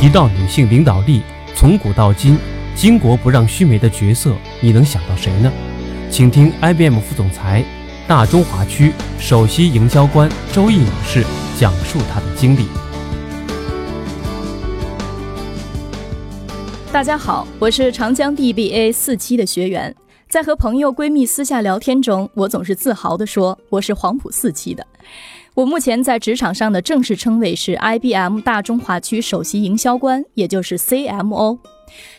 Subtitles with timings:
[0.00, 1.20] 提到女性领导力，
[1.54, 2.38] 从古到今，
[2.74, 5.52] 巾帼不让须眉的角色，你能想到谁呢？
[6.10, 7.62] 请听 IBM 副总裁、
[8.08, 11.22] 大中华区首席营销官周毅女士
[11.58, 12.64] 讲述她的经历。
[16.90, 19.94] 大家好，我是长江 DBA 四期的学员，
[20.30, 24.86] 在和朋友闺蜜私下聊天中，我总是自豪地说我是黄埔四期的。
[25.54, 31.58] 我目前在职场上的正式称谓是 IBM 大中华区首席营销官，也就是 CMO。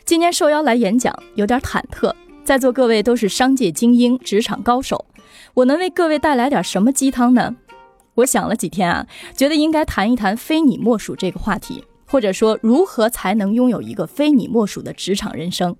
[0.04, 2.14] 今年受邀来演讲，有点忐忑。
[2.44, 5.06] 在座各位都是商界精英、职场高手，
[5.54, 7.56] 我能为各位带来点什么鸡汤呢？
[8.16, 15.74] 我想了几天啊，觉得应该谈一谈“非你莫属”这个话题，或者说如何才能拥有一个非你莫属的职场人生。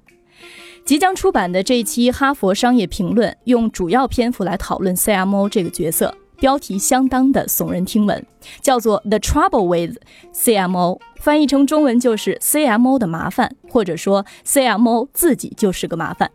[0.86, 6.16] 即将出版的这一期《哈佛商业评论》用主要篇幅来讨论 CMO 这个角色。
[6.42, 8.26] 标题相当的耸人听闻，
[8.62, 9.98] 叫做《The Trouble with
[10.34, 16.32] CMO》，翻译成中文就是 “CMO 的麻烦”，或者说 “CMO 自己就是个麻烦”。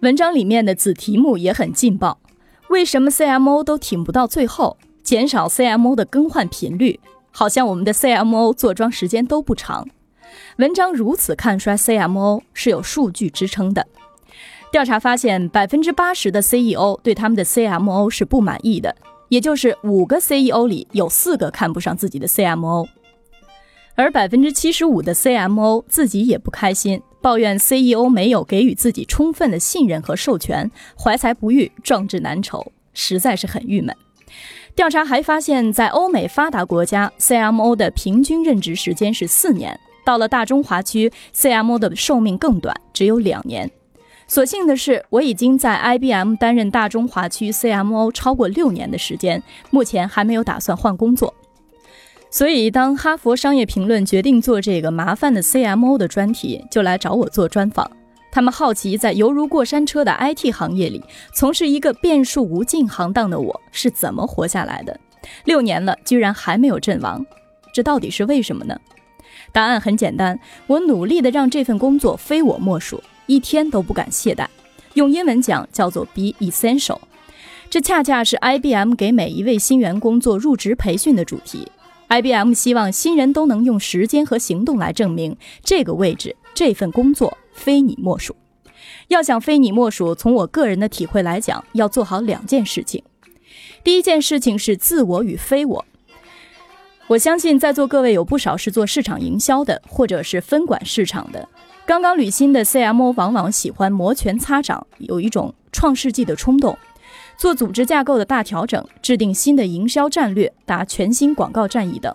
[0.00, 2.18] 文章里面的子题目也很劲爆，
[2.70, 4.78] 为什么 CMO 都挺不到最后？
[5.02, 6.98] 减少 CMO 的更换频率，
[7.30, 9.86] 好像我们的 CMO 坐庄时间都不长。
[10.56, 13.86] 文章如此看衰 CMO 是有数据支撑的。
[14.72, 18.94] 调查发现，百分之八十的 CEO 对他们的 CMO 是不满意的，
[19.28, 22.86] 也就是五个 CEO 里有四个看不上自己的 CMO，
[23.96, 33.96] 而百分之七十五的 CMO 自己也不开心，抱怨 CEO 没有给予自己充分的信任和授权，怀才不遇，壮志难酬，实在是很郁闷。
[34.76, 43.68] 调查还发现，在欧美发达国家，CMO 的平均任职时间是四年，到了大中华区，CMO 的寿命更短，只有两年。
[44.30, 51.34] 所幸的是，我已经在 IBM 担任大中华区 CMO 超过六年的时间，目前还没有打算换工作。
[52.30, 57.90] 所以，当哈佛商业评论决定做这个麻烦的 CMO 的专题，就来找我做专访。
[58.30, 61.02] 他们好奇，在犹如过山车的 IT 行业里，
[61.34, 64.96] 从事一个变数无尽行当的我是怎么活下来的？
[65.44, 67.26] 六年了，居然还没有阵亡，
[67.74, 68.78] 这到底是为什么呢？
[69.50, 70.38] 答案很简单，
[70.68, 73.02] 我努力的让这份工作非我莫属。
[73.30, 74.44] 一天都不敢懈怠，
[74.94, 76.98] 用英文讲叫做 be essential。
[77.70, 81.68] 这恰恰是 IBM 给每一位新员工做入职培训的主题。
[82.08, 88.34] IBM 希望新人都能用时间和行动来证明这个位置、这份工作非你莫属。
[89.06, 93.00] 要想非你莫属，从我个人的体会来讲，要做好两件事情。
[93.84, 95.84] 第一件事情是自我与非我。
[97.06, 101.48] 我相信在座各位有不少是做市场营销的，或者是分管市场的。
[101.90, 106.78] 刚刚履新的 CMO 往往喜欢摩拳擦掌，有一种创世纪的冲动，
[107.36, 112.14] 做组织架构的大调整，制定新的营销战略，打全新广告战役等。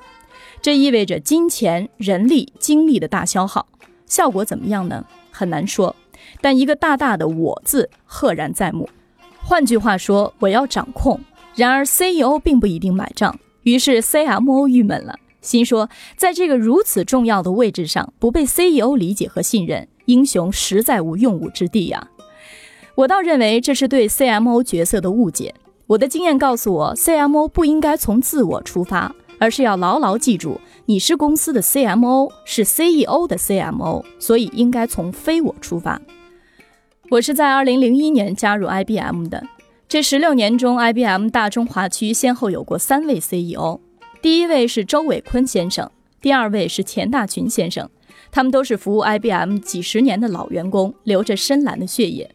[0.61, 3.67] 这意味着金钱、人力、精力的大消耗，
[4.05, 5.03] 效果怎么样呢？
[5.29, 5.93] 很难说。
[6.39, 8.87] 但一个大大的“我”字赫然在目。
[9.43, 11.19] 换句话说，我要掌控。
[11.53, 15.19] 然而 CEO 并不一定买账，于是 CMO 郁闷了。
[15.45, 22.09] 心说，在这个如此重要的位置上，不被 CEO 理解和信任，英雄实在无用武之地呀。
[22.95, 25.53] 我倒认为这是对 CMO 角色的误解。
[25.87, 36.01] 我的经验告诉我，CMO 不应该从自我出发，而是要牢牢记住，你是公司的 CMO，是 CEO 的 CMO，所以应该从非我出发。
[37.11, 39.43] 我是在2001年加入 IBM 的，
[39.87, 43.79] 这十六年中，IBM 大中华区先后有过三位 CEO。
[44.21, 45.89] 第一位是周伟坤先生，
[46.19, 47.89] 第二位是钱大群先生，
[48.31, 52.33] 他们都是服务 IBM 几十年的老员工，流着深蓝的血液。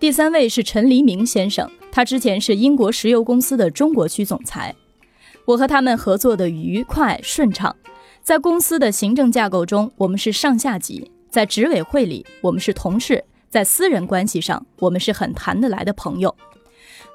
[0.00, 4.74] 第三位是陈黎明先生，他之前是英国石油公司的中国区总裁。
[5.44, 7.74] 我和他们合作的愉快顺畅，
[8.22, 16.34] 在公司的行政架构中，我们是上下级；在执委会里，我们是同事；在私人关系上，我们是很谈得来的朋友。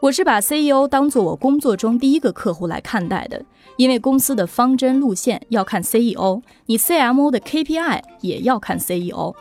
[0.01, 3.45] 我是把 CEO 当做我工作中第一个客户来看待的。
[3.77, 9.35] 因为公司的方针路线要看 CEO，你 CMO 的 KPI 也要看 CEO。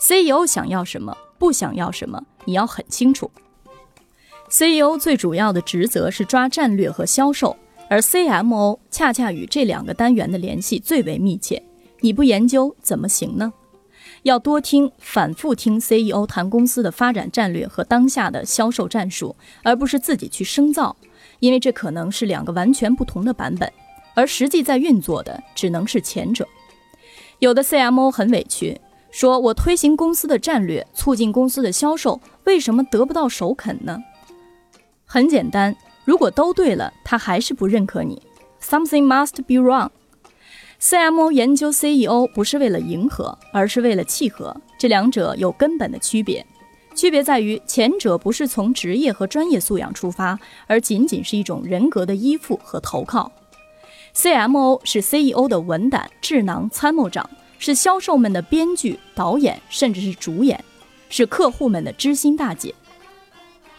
[0.00, 3.30] CEO 想要什么，不想要什么，你要很清楚。
[4.48, 7.54] CEO 最主要的职责是抓战略和销售，
[7.90, 11.62] 而 CMO 恰恰与这两个单元的联系最为密切。
[12.00, 13.52] 你不研究怎么行呢？
[14.22, 20.96] 要多听、反复听 CEO 谈公司的发展战略和当下的销售战术，而不是自己去生造。
[21.40, 23.72] 因为这可能是两个完全不同的版本，
[24.14, 26.46] 而实际在运作的只能是前者。
[27.40, 28.80] 有的 CMO 很委屈，
[29.10, 33.98] 说我推行公司的战略，促进公司的销售，为什么得不到首肯呢？
[35.04, 35.74] 很简单，
[36.04, 38.22] 如果都对了，他还是不认可你。
[38.62, 39.90] Something must be wrong。
[40.82, 46.44] CMO 研究 CEO 不是为了迎合，而是为了契合，这两者有根本的区别。
[46.92, 50.36] 区别在于，前者不是从职业和专业素养出发，
[50.66, 53.30] 而仅仅是一种人格的依附和投靠。
[54.16, 57.30] CMO 是 CEO 的文胆、智囊、参谋长，
[57.60, 60.62] 是销售们的编剧、导演，甚至是主演，
[61.08, 62.74] 是客户们的知心大姐。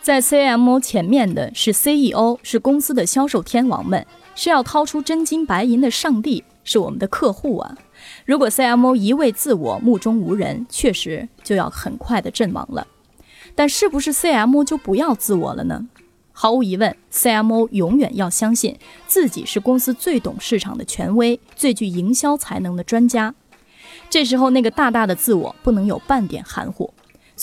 [0.01, 6.41] 在 CMO 前面的是 CEO，是公司的销售天王们，是要掏出真金白银的上帝。
[6.63, 7.77] 是我们的客户啊！
[8.25, 12.87] 如果 CMO 一味自我、目中无人，确实就要很快的阵亡了。
[13.55, 15.87] 但是不是 CMO 就不要自我了呢？
[16.31, 23.35] 毫无疑问，CMO 永远要相信自己是公司最懂市场的权威、最具营销才能的专家。
[24.09, 26.91] 这时候，那个大大的自我不能有半点含糊。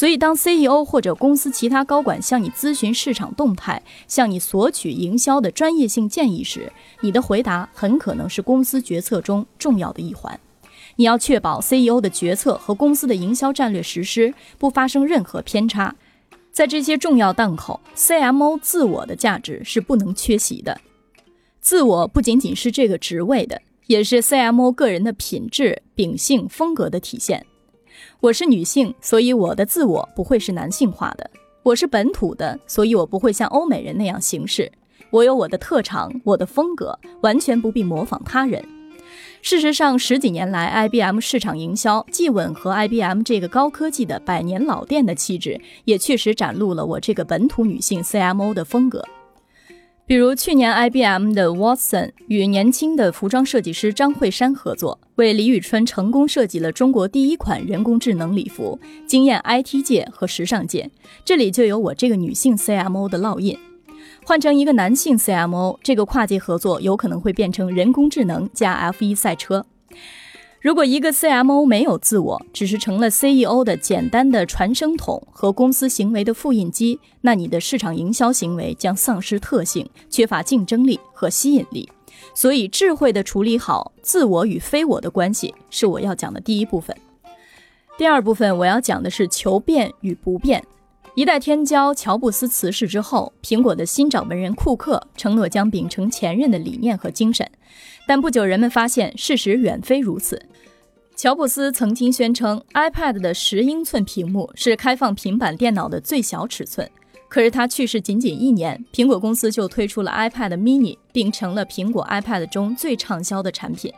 [0.00, 10.40] 所以，当 CEO 或者公司其他高管向你咨询市场动态，向你索取营销的专业性建议时，你的回答很可能是公司决策中重要的一环。
[10.96, 15.94] 你要确保 CEO 的决策和公司的营销战略实施不发生任何偏差。
[16.50, 20.80] 在这些重要档口，CMO 自我的价值是不能缺席的。
[21.60, 27.44] 自我不仅仅是这个职位的，也是 CMO 个人的品质、秉性、风格的体现。
[28.20, 31.30] 我是女性，所以我的自我不会是男性化的。
[31.62, 34.70] 我是本土的，所以我不会像欧美人那样行事。
[35.10, 38.64] 我有我的特长，我的风格，完全不必模仿他人。
[39.42, 49.04] 事实上，十几年来，IBM 市场营销既吻合 IBM 这个高科技的百年老店的气质，也确实展露了我这个本土女性 CMO 的风格。
[50.10, 60.90] 比如去年，IBM 的 Watson 与年轻的服装设计师张慧珊合作，为李宇春成功设计了中国第一款人工智能礼服，惊艳 IT 界和时尚界。
[61.24, 63.56] 这里就有我这个女性 CMO 的烙印。
[64.24, 69.64] 换成一个男性 CMO，这个跨界合作有可能会变成人工智能加 F1 赛车。
[70.60, 81.88] 如果一个 CMO 没有自我，只是成了 CEO 的简单的传声筒和公司行为的复印机，那你的市场营销行为将丧失特性，缺乏竞争力和吸引力。
[82.34, 86.94] 所以，智慧的处理好自我与非我的关系，是我要讲的第一部分。
[87.96, 90.62] 第二部分我要讲的是求变与不变。
[91.20, 97.46] 一代天骄乔布斯辞世之后，苹果的新掌门人库克承诺将秉承前任的理念和精神。
[98.06, 100.40] 但不久，人们发现事实远非如此。
[101.14, 106.90] 乔布斯曾经宣称，iPad 的十英寸屏幕是开放平板电脑的最小尺寸。
[107.28, 113.92] 可是他去世仅仅一年，苹果公司就推出了 iPad mini，并成了苹果 iPad 中最畅销的产品。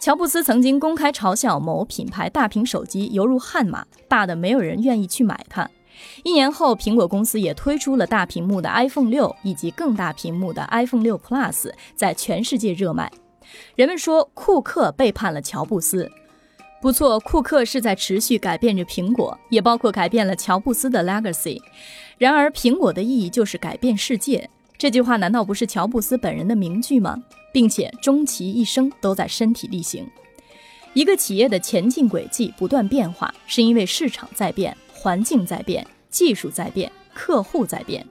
[0.00, 5.70] 乔布斯曾经公开嘲笑某品牌大屏手机犹如悍马，大的没有人愿意去买它。
[6.22, 13.10] 一年后，苹果公司也推出了大屏幕的 iPhone 六以及更大屏幕的 iPhone 六 Plus，在全世界热卖。
[13.76, 16.10] 人们说库克背叛了乔布斯，
[16.80, 21.60] 不错，库克是在持续改变着苹果，也包括改变了乔布斯的 legacy。
[22.18, 24.48] 然而，苹果的意义就是改变世界。
[24.76, 27.16] 这句话难道不是乔布斯本人的名句吗？
[27.52, 30.06] 并且终其一生都在身体力行。
[30.92, 34.76] 一个企业的前进轨迹不断变化，是因为市场在变。
[35.04, 38.06] 环境在变，技术在变，客户在变。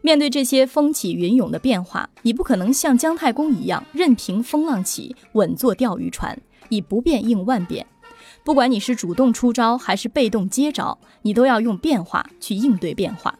[0.00, 6.40] 面对这些风起云涌的变化，你不可能像姜太公一样任凭风浪起，稳坐钓鱼船，
[6.70, 7.86] 以不变应万变。
[8.42, 13.38] 不管你是主动出招还是被动接招，你都要用变化去应对变化。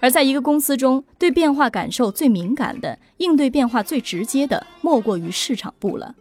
[0.00, 6.14] 而在一个公司中，对变化感受最敏感的、应对变化最直接的，莫过于市场部了。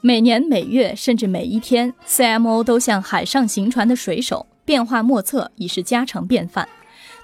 [0.00, 4.46] 每年、每月，甚至每一天，CMO 都像海上行船的水手。
[4.68, 6.68] 变化莫测已是家常便饭。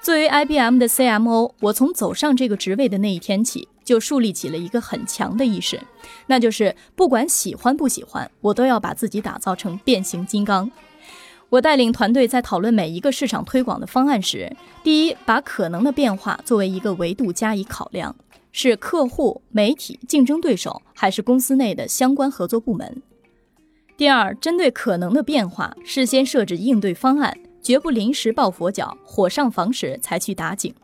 [0.01, 5.79] 作为 IBM 的 CMO，我从走上这个职位的那一天起，就树立起了一个很强的意识，
[6.27, 10.71] 那就是不管喜欢不喜欢，我都要把自己打造成变形金刚。
[11.51, 18.17] 我带领团队在讨论每一个市场推广的方案时，第一，把可能的变化作为一个维度加以考量：
[18.53, 23.03] 是客户、媒体、竞争对手，还是公司内的相关合作部门？
[23.97, 27.33] 第二，针对可能的变化，事先设置应对方案，
[27.63, 30.75] 绝不临时抱佛脚，火上房时才去打井。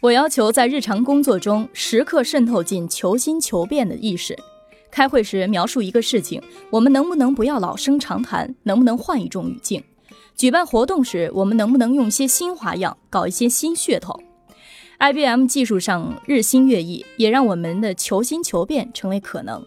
[0.00, 4.38] 我要求在日常工作中时刻渗透进求新求变的意识。
[4.92, 6.40] 开会时描述一个事情，
[6.70, 8.54] 我们能不能不要老生常谈？
[8.62, 9.82] 能不能换一种语境？
[10.36, 14.20] 举办活动时，我们能不能用些新花样，搞一些新噱头
[15.00, 19.64] ？IBM 技术上日新月异，也让我们的求新求变成为可能。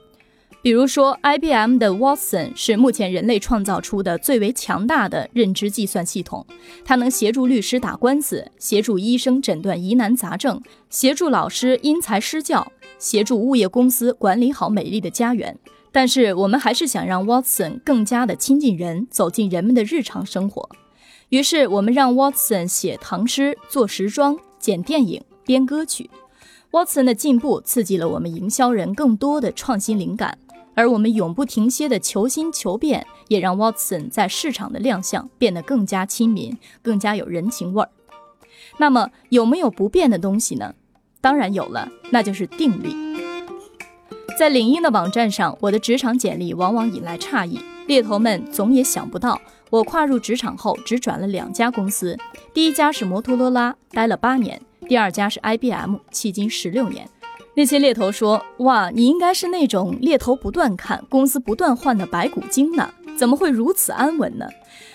[0.67, 6.45] 比如说，IBM 的 Watson 是目前人类创造出的最为强大的认知计算系统，
[6.83, 12.69] 它能协助律师打官司，协助医生诊断疑难杂症，协助老师因材施教，
[12.99, 15.57] 协助物业公司管理好美丽的家园。
[15.93, 20.69] 但是我们还是想让 Watson 更加的亲近人，走进人们的日常生活。
[21.29, 26.09] 于是我们让 Watson 写唐诗、做时装、剪电影、编歌曲。
[26.71, 30.37] Watson 的进步刺激了我们营销人更多的创新灵感，
[30.77, 37.89] 而我们永不停歇的求新求变，也让 Watson 在市场的亮相变得更加亲民，更加有人情味儿。
[38.77, 40.75] 那么有没有不变的东西呢？
[41.19, 42.95] 当然有了，那就是定力。
[44.37, 49.41] 在领英的网站上，我的职场简历往往引来诧异，猎头们总也想不到，
[49.71, 52.15] 我跨入职场后只转了两家公司，
[52.53, 54.61] 第一家是摩托罗拉，待了八年。
[54.87, 57.09] 第二家是 IBM，迄今十六年。
[57.57, 62.87] 那些猎头说：“哇，你应该是那种猎头不断看、公司不断换的白骨精呢？
[63.17, 64.47] 怎么会如此安稳呢？”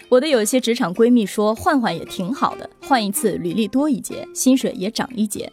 [0.08, 5.50] 我的有些职场闺蜜说：“换换也挺好的，换一次履历多一截，薪水也涨一截。”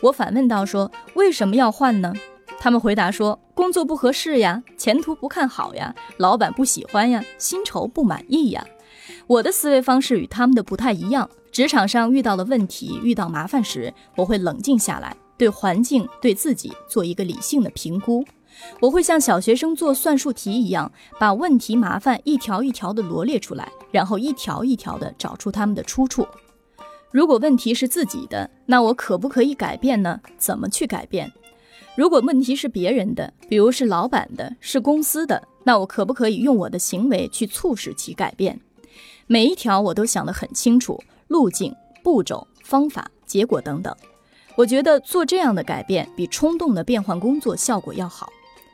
[0.00, 2.14] 我反问道：“说为什么要换呢？”
[2.58, 8.66] 他们回答说：“工作不合适呀，前途不看好呀，老板不喜欢呀，薪酬不满意呀。”
[9.28, 11.28] 我的思维方式与他们的不太一样。
[11.52, 18.24] 职场上遇到了问题、遇到麻烦时，我会冷静下来，对环境、对自己做一个理性的评估。
[18.80, 26.26] 我会像小学生做算术题一样，把问题、麻烦一条一条的罗列出来，然后一条一条的找出他们的出处。
[27.10, 30.20] 如果问题是自己的，那我可不可以改变呢？
[30.38, 31.30] 怎么去改变？
[31.96, 38.60] 如果问题是别人的，比如是老板的、是公司的，那我可不可以用我的行为去促使其改变？
[39.26, 41.02] 每一条我都想得很清楚。
[41.28, 41.74] 路径、
[42.04, 43.94] 步骤、方法、结果等等，
[44.56, 48.32] 我觉得做这样的改变比冲动的变换工作效果要好。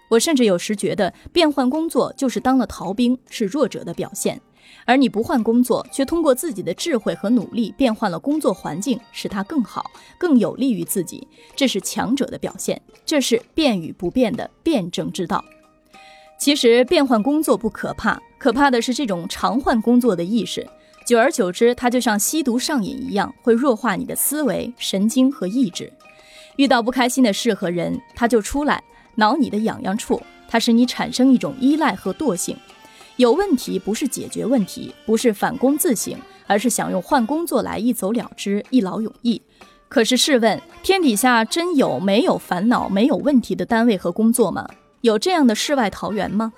[0.08, 4.36] 我甚至有时觉得变换工作就是当了逃兵，是弱者的表现；
[4.84, 12.80] 而你不换工作，却通过自己的智慧和努力变换了工作环境，使它更好、更有利于自己，这是强者的表现。
[13.04, 15.44] 这是变与不变的辩证之道。
[16.38, 20.68] 其实变换工作不可怕，可怕的是这种常换工作的意识。
[21.12, 25.92] 久而久之，它就像吸毒上瘾一样，会弱化你的思维、神经和意志。
[26.56, 28.82] 遇到不开心的事和人，它就出来
[29.16, 32.56] 挠你的痒痒处，它使你产生一种依赖和惰性。
[33.16, 36.16] 有问题不是解决问题，不是反躬自省，
[36.46, 39.42] 而是想用换工作来一走了之、一劳永逸。
[39.90, 44.66] 可是试问，天底下真有没有烦恼、没有问题的单位和工作吗？
[45.02, 46.54] 有这样的世外桃源吗？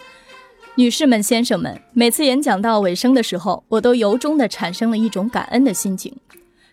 [0.76, 6.12] 女士们、先生们，每次演讲到尾声的时候，我都由衷地产生了一种感恩的心情。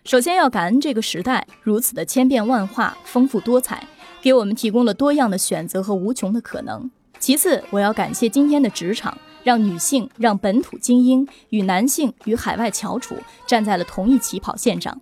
[0.04, 3.86] 首先要感恩这个时代如此的千变万化、丰富多彩，
[4.20, 6.90] 给我们提供了多样的选择和无穷的可能。
[7.20, 13.14] 其次，我要感谢今天的职场，让女性、让本土精英与男性与海外翘楚
[13.46, 15.00] 站在了同一起跑线上。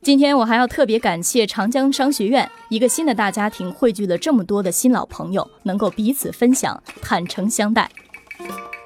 [0.00, 7.90] 今天我还要特别感谢长江商学院，一个新的大家庭汇聚了这么多的新老朋友，能够彼此分享，坦诚相待。
[8.38, 8.77] Thank you.